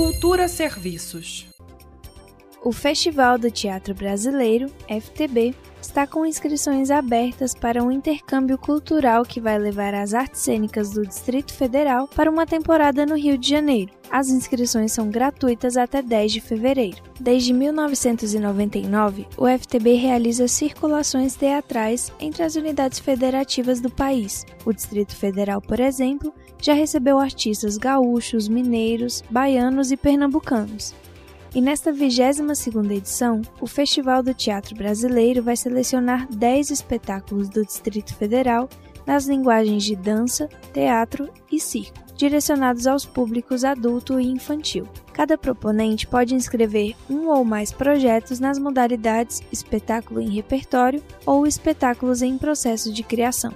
Cultura 0.00 0.48
Serviços. 0.48 1.46
O 2.62 2.72
Festival 2.72 3.38
do 3.38 3.50
Teatro 3.50 3.94
Brasileiro, 3.94 4.70
FTB, 4.86 5.54
está 5.80 6.06
com 6.06 6.26
inscrições 6.26 6.90
abertas 6.90 7.54
para 7.54 7.82
um 7.82 7.90
intercâmbio 7.90 8.58
cultural 8.58 9.24
que 9.24 9.40
vai 9.40 9.58
levar 9.58 9.94
as 9.94 10.12
artes 10.12 10.42
cênicas 10.42 10.90
do 10.90 11.00
Distrito 11.00 11.54
Federal 11.54 12.06
para 12.06 12.30
uma 12.30 12.44
temporada 12.44 13.06
no 13.06 13.16
Rio 13.16 13.38
de 13.38 13.48
Janeiro. 13.48 13.90
As 14.10 14.28
inscrições 14.28 14.92
são 14.92 15.08
gratuitas 15.08 15.78
até 15.78 16.02
10 16.02 16.32
de 16.32 16.40
fevereiro. 16.42 17.02
Desde 17.18 17.54
1999, 17.54 19.26
o 19.38 19.46
FTB 19.46 19.94
realiza 19.94 20.46
circulações 20.46 21.34
teatrais 21.36 22.12
entre 22.20 22.42
as 22.42 22.56
unidades 22.56 22.98
federativas 22.98 23.80
do 23.80 23.88
país. 23.88 24.44
O 24.66 24.72
Distrito 24.74 25.16
Federal, 25.16 25.62
por 25.62 25.80
exemplo, 25.80 26.30
já 26.60 26.74
recebeu 26.74 27.18
artistas 27.18 27.78
gaúchos, 27.78 28.48
mineiros, 28.48 29.24
baianos 29.30 29.90
e 29.90 29.96
pernambucanos. 29.96 30.94
E 31.52 31.60
nesta 31.60 31.92
22ª 31.92 32.92
edição, 32.92 33.42
o 33.60 33.66
Festival 33.66 34.22
do 34.22 34.32
Teatro 34.32 34.76
Brasileiro 34.76 35.42
vai 35.42 35.56
selecionar 35.56 36.28
10 36.30 36.70
espetáculos 36.70 37.48
do 37.48 37.64
Distrito 37.64 38.14
Federal 38.14 38.68
nas 39.04 39.26
linguagens 39.26 39.82
de 39.82 39.96
dança, 39.96 40.48
teatro 40.72 41.28
e 41.50 41.58
circo, 41.58 41.98
direcionados 42.16 42.86
aos 42.86 43.04
públicos 43.04 43.64
adulto 43.64 44.20
e 44.20 44.28
infantil. 44.28 44.86
Cada 45.12 45.36
proponente 45.36 46.06
pode 46.06 46.36
inscrever 46.36 46.94
um 47.10 47.26
ou 47.28 47.44
mais 47.44 47.72
projetos 47.72 48.38
nas 48.38 48.56
modalidades 48.56 49.42
espetáculo 49.50 50.20
em 50.20 50.30
repertório 50.30 51.02
ou 51.26 51.48
espetáculos 51.48 52.22
em 52.22 52.38
processo 52.38 52.92
de 52.92 53.02
criação. 53.02 53.52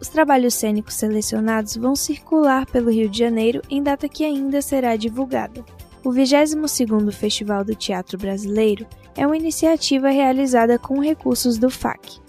Os 0.00 0.08
trabalhos 0.08 0.54
cênicos 0.54 0.94
selecionados 0.94 1.76
vão 1.76 1.94
circular 1.94 2.64
pelo 2.64 2.90
Rio 2.90 3.08
de 3.08 3.18
Janeiro 3.18 3.60
em 3.68 3.82
data 3.82 4.08
que 4.08 4.24
ainda 4.24 4.62
será 4.62 4.96
divulgada. 4.96 5.62
O 6.04 6.10
22º 6.10 7.10
Festival 7.10 7.64
do 7.64 7.74
Teatro 7.74 8.16
Brasileiro 8.18 8.86
é 9.16 9.26
uma 9.26 9.38
iniciativa 9.38 10.10
realizada 10.10 10.78
com 10.78 11.00
recursos 11.00 11.56
do 11.56 11.70
FAC, 11.70 12.20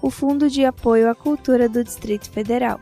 o 0.00 0.08
Fundo 0.08 0.48
de 0.48 0.64
Apoio 0.64 1.10
à 1.10 1.16
Cultura 1.16 1.68
do 1.68 1.82
Distrito 1.82 2.30
Federal. 2.30 2.78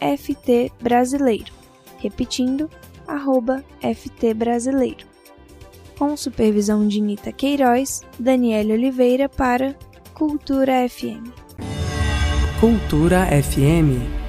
@ftbrasileiro. 0.00 1.52
Repetindo, 1.98 2.70
@ftbrasileiro. 3.94 5.06
Com 5.98 6.16
supervisão 6.16 6.88
de 6.88 7.00
Nita 7.00 7.30
Queiroz, 7.30 8.02
Daniela 8.18 8.72
Oliveira 8.72 9.28
para 9.28 9.76
Cultura 10.14 10.88
FM. 10.88 11.30
Cultura 12.58 13.26
FM 13.26 14.21